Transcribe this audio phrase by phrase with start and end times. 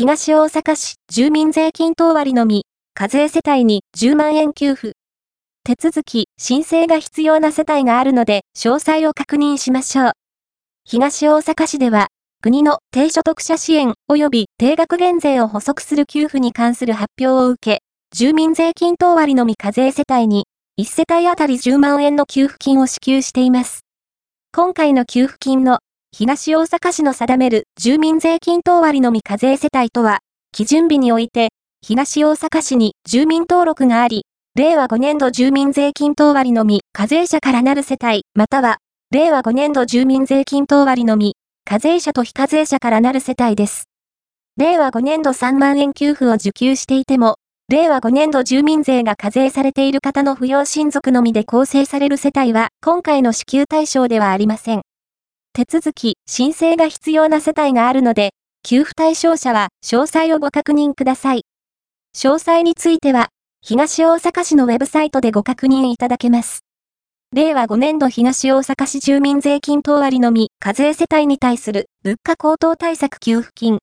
[0.00, 2.64] 東大阪市住民税金等割のみ、
[2.94, 4.94] 課税世帯に10万円給付。
[5.62, 10.12] 手続き、申請が必要な世帯があるので、詳細を確認しましょう。
[10.86, 12.06] 東大阪市では、
[12.40, 17.82] 国の低所得者支援及び定額減税を補足する給付に関する発表を受け、
[18.16, 20.46] 住民税金等割のみ課税世帯に、
[20.80, 23.80] 1世帯当たり10万円の給付金を支給しています。
[24.54, 25.80] 今回の給付金の
[26.20, 30.18] 東大阪市の定める住民税金等割のみ課税世帯とは、
[30.52, 31.48] 基準日において、
[31.80, 38.76] 東大阪市に住民登録があり、令和5年度住民税金等割のみ課税者からなる世帯、または、
[39.10, 43.84] 令和5年度住民税金等割のみ課税者と非課税者からなる世帯です。
[44.58, 47.36] 令和5年度3万円給付を受給していても、
[47.70, 54.82] 令和5年度住民税が課税されている方の扶養親族のみで構成される世帯は、今回の支給対象ではありません。
[55.52, 58.30] 手続き、申請が必要な世帯があるので、
[58.62, 61.42] 給付対象者は詳細をご確認ください。
[62.16, 63.28] 詳細については、
[63.60, 66.60] 東大阪市のウェブサイトでご確認いただけます。
[67.34, 73.78] 令和5年度東大阪市住民税金等割のみ課税世帯に対する物価高騰対策給付金